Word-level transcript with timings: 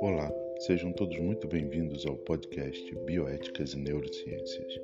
Olá, 0.00 0.32
sejam 0.60 0.92
todos 0.92 1.18
muito 1.18 1.46
bem-vindos 1.46 2.06
ao 2.06 2.16
podcast 2.16 2.94
Bioéticas 3.04 3.74
e 3.74 3.78
Neurociências. 3.78 4.80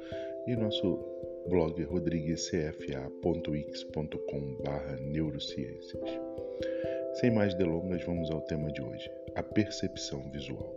e 0.47 0.55
nosso 0.57 0.99
blog 1.47 1.81
rodriguescfa.x.com 1.83 4.57
neurociências. 5.09 6.01
Sem 7.21 7.29
mais 7.29 7.53
delongas, 7.53 8.03
vamos 8.03 8.31
ao 8.31 8.41
tema 8.41 8.71
de 8.71 8.81
hoje, 8.81 9.07
a 9.35 9.43
percepção 9.43 10.27
visual. 10.31 10.75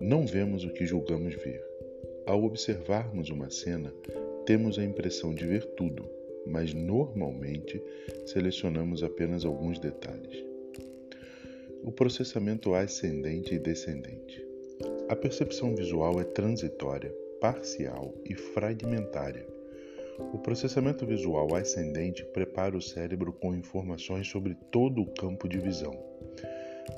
Não 0.00 0.26
vemos 0.26 0.64
o 0.64 0.70
que 0.70 0.84
julgamos 0.84 1.36
ver. 1.36 1.64
Ao 2.26 2.42
observarmos 2.42 3.30
uma 3.30 3.48
cena, 3.50 3.94
temos 4.44 4.76
a 4.76 4.82
impressão 4.82 5.32
de 5.32 5.46
ver 5.46 5.64
tudo, 5.76 6.10
mas 6.44 6.74
normalmente 6.74 7.80
selecionamos 8.26 9.04
apenas 9.04 9.44
alguns 9.44 9.78
detalhes. 9.78 10.44
O 11.84 11.92
processamento 11.92 12.74
ascendente 12.74 13.54
e 13.54 13.60
descendente. 13.60 14.44
A 15.08 15.14
percepção 15.14 15.72
visual 15.76 16.20
é 16.20 16.24
transitória 16.24 17.14
parcial 17.40 18.12
e 18.24 18.34
fragmentária. 18.34 19.57
O 20.32 20.38
processamento 20.38 21.06
visual 21.06 21.54
ascendente 21.54 22.24
prepara 22.24 22.76
o 22.76 22.82
cérebro 22.82 23.32
com 23.32 23.54
informações 23.54 24.28
sobre 24.28 24.54
todo 24.70 25.02
o 25.02 25.14
campo 25.14 25.48
de 25.48 25.58
visão, 25.58 25.92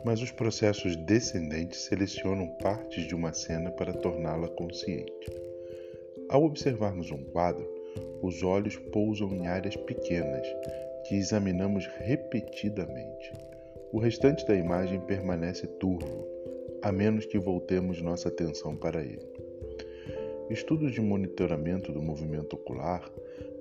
mas 0.04 0.20
os 0.20 0.30
processos 0.30 0.96
descendentes 0.96 1.82
selecionam 1.82 2.46
partes 2.62 3.06
de 3.06 3.14
uma 3.14 3.32
cena 3.32 3.70
para 3.70 3.92
torná-la 3.92 4.48
consciente. 4.48 5.30
Ao 6.28 6.44
observarmos 6.44 7.10
um 7.10 7.24
quadro, 7.24 7.68
os 8.22 8.42
olhos 8.42 8.76
pousam 8.76 9.34
em 9.34 9.46
áreas 9.46 9.76
pequenas 9.76 10.46
que 11.06 11.16
examinamos 11.16 11.86
repetidamente. 11.98 13.32
O 13.92 13.98
restante 13.98 14.46
da 14.46 14.54
imagem 14.54 15.00
permanece 15.00 15.66
turvo, 15.66 16.26
a 16.82 16.92
menos 16.92 17.26
que 17.26 17.38
voltemos 17.38 18.00
nossa 18.00 18.28
atenção 18.28 18.76
para 18.76 19.02
ele. 19.02 19.39
Estudos 20.50 20.90
de 20.90 21.00
monitoramento 21.00 21.92
do 21.92 22.02
movimento 22.02 22.54
ocular 22.54 23.08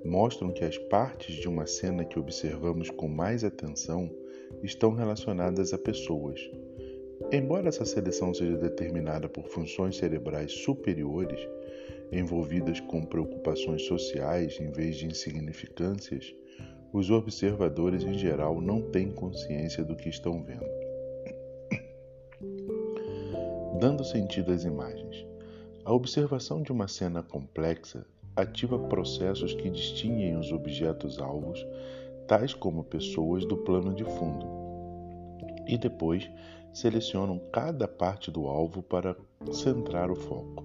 mostram 0.04 0.50
que 0.50 0.64
as 0.64 0.76
partes 0.76 1.36
de 1.36 1.48
uma 1.48 1.64
cena 1.64 2.04
que 2.04 2.18
observamos 2.18 2.90
com 2.90 3.06
mais 3.06 3.44
atenção 3.44 4.10
estão 4.60 4.92
relacionadas 4.92 5.72
a 5.72 5.78
pessoas. 5.78 6.40
Embora 7.30 7.68
essa 7.68 7.84
seleção 7.84 8.34
seja 8.34 8.56
determinada 8.56 9.28
por 9.28 9.46
funções 9.46 9.98
cerebrais 9.98 10.50
superiores, 10.50 11.38
envolvidas 12.10 12.80
com 12.80 13.04
preocupações 13.04 13.82
sociais 13.82 14.58
em 14.60 14.72
vez 14.72 14.96
de 14.96 15.06
insignificâncias, 15.06 16.34
os 16.92 17.08
observadores 17.08 18.02
em 18.02 18.14
geral 18.14 18.60
não 18.60 18.82
têm 18.90 19.12
consciência 19.12 19.84
do 19.84 19.94
que 19.94 20.08
estão 20.08 20.42
vendo. 20.42 20.66
Dando 23.78 24.02
sentido 24.02 24.50
às 24.50 24.64
imagens. 24.64 25.29
A 25.90 25.92
observação 25.92 26.62
de 26.62 26.70
uma 26.70 26.86
cena 26.86 27.20
complexa 27.20 28.06
ativa 28.36 28.78
processos 28.78 29.54
que 29.54 29.68
distinguem 29.68 30.36
os 30.36 30.52
objetos 30.52 31.18
alvos, 31.18 31.66
tais 32.28 32.54
como 32.54 32.84
pessoas, 32.84 33.44
do 33.44 33.56
plano 33.56 33.92
de 33.92 34.04
fundo, 34.04 34.46
e 35.66 35.76
depois 35.76 36.30
selecionam 36.72 37.40
cada 37.52 37.88
parte 37.88 38.30
do 38.30 38.46
alvo 38.46 38.84
para 38.84 39.16
centrar 39.50 40.12
o 40.12 40.14
foco. 40.14 40.62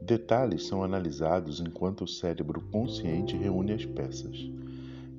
Detalhes 0.00 0.66
são 0.66 0.82
analisados 0.82 1.60
enquanto 1.60 2.04
o 2.04 2.08
cérebro 2.08 2.62
consciente 2.72 3.36
reúne 3.36 3.74
as 3.74 3.84
peças. 3.84 4.50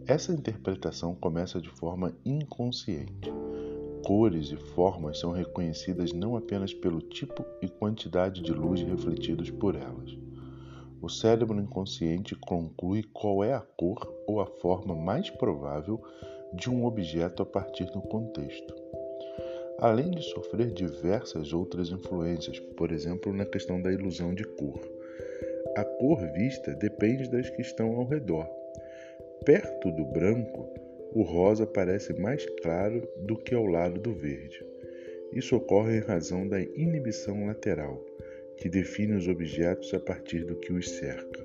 Essa 0.08 0.34
interpretação 0.34 1.14
começa 1.14 1.62
de 1.62 1.70
forma 1.70 2.16
inconsciente 2.26 3.32
Cores 4.08 4.54
e 4.54 4.56
formas 4.56 5.20
são 5.20 5.34
reconhecidas 5.34 6.14
não 6.14 6.38
apenas 6.38 6.74
pelo 6.74 7.02
tipo 7.02 7.46
e 7.62 7.68
quantidade 7.68 8.42
de 8.42 8.54
luz 8.54 8.82
refletidos 8.82 9.52
por 9.52 9.76
elas. 9.76 10.18
O 11.02 11.10
cérebro 11.10 11.60
inconsciente 11.60 12.34
conclui 12.34 13.04
qual 13.12 13.44
é 13.44 13.52
a 13.52 13.60
cor 13.60 14.10
ou 14.26 14.40
a 14.40 14.46
forma 14.46 14.96
mais 14.96 15.30
provável 15.30 16.02
de 16.54 16.70
um 16.70 16.86
objeto 16.86 17.44
a 17.44 17.46
partir 17.46 17.84
do 17.92 18.00
contexto. 18.00 18.74
Além 19.78 20.10
de 20.12 20.22
sofrer 20.22 20.72
diversas 20.72 21.52
outras 21.52 21.90
influências, 21.90 22.62
por 22.78 22.94
exemplo, 22.94 23.34
na 23.34 23.46
questão 23.46 23.82
da 23.82 23.92
ilusão 23.92 24.34
de 24.34 24.46
cor. 24.46 24.80
A 25.76 25.84
cor 25.84 26.20
vista 26.32 26.74
depende 26.76 27.30
das 27.30 27.50
que 27.50 27.62
estão 27.62 27.98
ao 27.98 28.08
redor. 28.08 28.48
Perto 29.44 29.92
do 29.92 30.06
branco, 30.06 30.87
o 31.18 31.24
rosa 31.24 31.66
parece 31.66 32.14
mais 32.14 32.46
claro 32.62 33.02
do 33.22 33.36
que 33.36 33.56
ao 33.56 33.66
lado 33.66 34.00
do 34.00 34.14
verde. 34.14 34.64
Isso 35.34 35.56
ocorre 35.56 35.98
em 35.98 36.02
razão 36.02 36.48
da 36.48 36.62
inibição 36.62 37.48
lateral, 37.48 38.06
que 38.56 38.70
define 38.70 39.14
os 39.14 39.28
objetos 39.28 39.92
a 39.96 40.00
partir 40.00 40.46
do 40.46 40.56
que 40.58 40.72
os 40.72 40.88
cerca. 40.88 41.44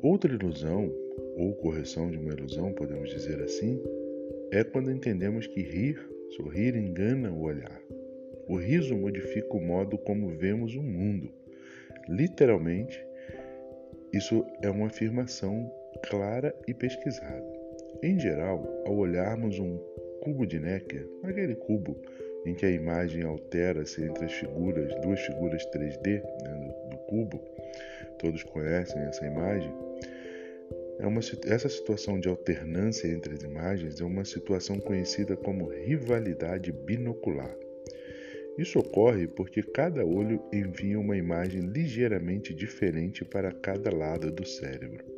Outra 0.00 0.32
ilusão, 0.32 0.90
ou 1.36 1.54
correção 1.56 2.10
de 2.10 2.16
uma 2.16 2.32
ilusão, 2.32 2.72
podemos 2.72 3.10
dizer 3.10 3.38
assim, 3.42 3.78
é 4.50 4.64
quando 4.64 4.90
entendemos 4.90 5.46
que 5.46 5.60
rir, 5.60 6.00
sorrir 6.30 6.74
engana 6.74 7.30
o 7.30 7.42
olhar. 7.42 7.78
O 8.48 8.56
riso 8.56 8.96
modifica 8.96 9.54
o 9.54 9.60
modo 9.60 9.98
como 9.98 10.30
vemos 10.30 10.74
o 10.76 10.82
mundo. 10.82 11.30
Literalmente, 12.08 12.98
isso 14.14 14.46
é 14.62 14.70
uma 14.70 14.86
afirmação 14.86 15.70
clara 16.08 16.54
e 16.66 16.74
pesquisada. 16.74 17.44
Em 18.02 18.18
geral, 18.18 18.82
ao 18.86 18.96
olharmos 18.96 19.58
um 19.58 19.78
cubo 20.20 20.46
de 20.46 20.58
Necker, 20.58 21.08
aquele 21.22 21.54
cubo 21.54 21.96
em 22.44 22.54
que 22.54 22.66
a 22.66 22.70
imagem 22.70 23.22
altera-se 23.22 24.02
entre 24.04 24.26
as 24.26 24.32
figuras, 24.32 24.94
duas 25.00 25.20
figuras 25.20 25.64
3D 25.74 26.22
né, 26.22 26.74
do, 26.90 26.96
cubo, 27.08 27.40
todos 28.18 28.42
conhecem 28.42 29.00
essa 29.02 29.26
imagem. 29.26 29.72
É 30.98 31.06
uma, 31.06 31.20
essa 31.46 31.68
situação 31.68 32.20
de 32.20 32.28
alternância 32.28 33.08
entre 33.08 33.34
as 33.34 33.42
imagens 33.42 34.00
é 34.00 34.04
uma 34.04 34.24
situação 34.24 34.78
conhecida 34.78 35.36
como 35.36 35.68
rivalidade 35.68 36.70
binocular. 36.70 37.56
Isso 38.56 38.78
ocorre 38.78 39.26
porque 39.26 39.62
cada 39.62 40.04
olho 40.04 40.40
envia 40.52 41.00
uma 41.00 41.16
imagem 41.16 41.62
ligeiramente 41.62 42.54
diferente 42.54 43.24
para 43.24 43.50
cada 43.50 43.92
lado 43.92 44.30
do 44.30 44.46
cérebro 44.46 45.13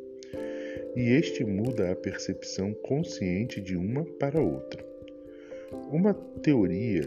e 0.95 1.09
este 1.11 1.43
muda 1.43 1.91
a 1.91 1.95
percepção 1.95 2.73
consciente 2.73 3.61
de 3.61 3.75
uma 3.75 4.03
para 4.03 4.41
outra. 4.41 4.83
Uma 5.91 6.13
teoria 6.13 7.03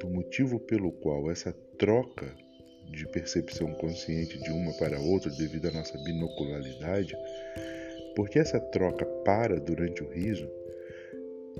do 0.00 0.08
motivo 0.08 0.58
pelo 0.60 0.92
qual 0.92 1.30
essa 1.30 1.52
troca 1.78 2.34
de 2.90 3.06
percepção 3.06 3.72
consciente 3.74 4.38
de 4.38 4.50
uma 4.50 4.72
para 4.74 5.00
outra 5.00 5.30
devido 5.30 5.68
à 5.68 5.70
nossa 5.70 5.96
binocularidade, 5.98 7.16
porque 8.14 8.38
essa 8.38 8.60
troca 8.60 9.04
para 9.24 9.58
durante 9.58 10.02
o 10.02 10.08
riso, 10.08 10.48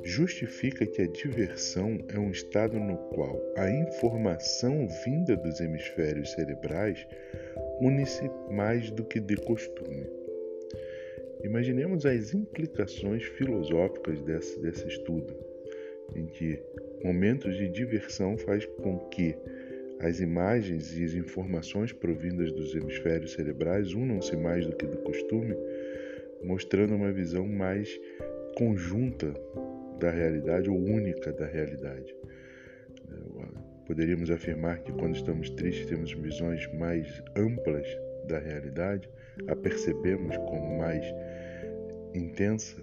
justifica 0.02 0.86
que 0.86 1.02
a 1.02 1.06
diversão 1.06 1.98
é 2.08 2.18
um 2.18 2.30
estado 2.30 2.78
no 2.78 2.96
qual 3.10 3.40
a 3.56 3.70
informação 3.70 4.88
vinda 5.04 5.36
dos 5.36 5.60
hemisférios 5.60 6.32
cerebrais 6.32 7.06
une-se 7.80 8.30
mais 8.50 8.90
do 8.90 9.04
que 9.04 9.20
de 9.20 9.36
costume. 9.36 10.21
Imaginemos 11.42 12.06
as 12.06 12.32
implicações 12.34 13.24
filosóficas 13.24 14.20
desse, 14.22 14.60
desse 14.60 14.86
estudo, 14.86 15.34
em 16.14 16.26
que 16.26 16.58
momentos 17.02 17.56
de 17.56 17.68
diversão 17.68 18.36
faz 18.38 18.64
com 18.66 18.98
que 19.08 19.34
as 19.98 20.20
imagens 20.20 20.96
e 20.98 21.04
as 21.04 21.14
informações 21.14 21.92
provindas 21.92 22.52
dos 22.52 22.74
hemisférios 22.74 23.32
cerebrais 23.32 23.92
unam-se 23.92 24.36
mais 24.36 24.66
do 24.66 24.74
que 24.74 24.86
do 24.86 24.98
costume, 24.98 25.56
mostrando 26.42 26.94
uma 26.94 27.12
visão 27.12 27.46
mais 27.46 28.00
conjunta 28.56 29.32
da 29.98 30.10
realidade 30.10 30.68
ou 30.68 30.76
única 30.76 31.32
da 31.32 31.46
realidade. 31.46 32.14
Poderíamos 33.86 34.30
afirmar 34.30 34.80
que 34.80 34.92
quando 34.92 35.14
estamos 35.14 35.50
tristes 35.50 35.86
temos 35.86 36.12
visões 36.12 36.66
mais 36.74 37.22
amplas 37.36 37.86
da 38.26 38.38
realidade, 38.38 39.08
a 39.48 39.56
percebemos 39.56 40.36
como 40.36 40.78
mais 40.78 41.04
intensa. 42.14 42.82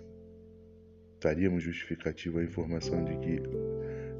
Estaríamos 1.15 1.63
justificativa 1.63 2.39
a 2.39 2.43
informação 2.43 3.03
de 3.03 3.17
que 3.17 3.41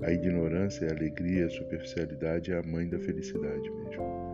a 0.01 0.11
ignorância, 0.11 0.87
a 0.87 0.91
alegria, 0.91 1.45
a 1.45 1.49
superficialidade 1.49 2.51
é 2.51 2.57
a 2.57 2.63
mãe 2.63 2.87
da 2.87 2.99
felicidade 2.99 3.69
mesmo. 3.69 4.29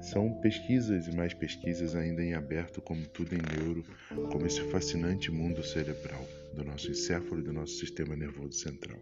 São 0.00 0.32
pesquisas 0.40 1.08
e 1.08 1.16
mais 1.16 1.32
pesquisas 1.32 1.94
ainda 1.96 2.22
em 2.22 2.34
aberto, 2.34 2.80
como 2.82 3.06
tudo 3.06 3.34
em 3.34 3.58
neuro, 3.58 3.84
como 4.30 4.46
esse 4.46 4.60
fascinante 4.70 5.30
mundo 5.30 5.62
cerebral 5.64 6.24
do 6.54 6.64
nosso 6.64 6.90
encéfalo 6.90 7.40
e 7.40 7.44
do 7.44 7.52
nosso 7.52 7.74
sistema 7.74 8.14
nervoso 8.14 8.52
central. 8.52 8.98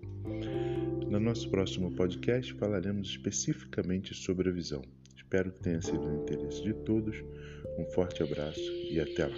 No 1.09 1.21
nosso 1.21 1.51
próximo 1.51 1.95
podcast 1.95 2.53
falaremos 2.55 3.09
especificamente 3.09 4.15
sobre 4.15 4.49
a 4.49 4.53
visão. 4.53 4.83
Espero 5.25 5.51
que 5.51 5.61
tenha 5.61 5.81
sido 5.81 5.99
do 5.99 6.23
interesse 6.23 6.63
de 6.63 6.75
todos. 6.85 7.17
Um 7.79 7.85
forte 7.87 8.23
abraço 8.23 8.61
e 8.61 9.01
até 9.01 9.27
lá. 9.27 9.35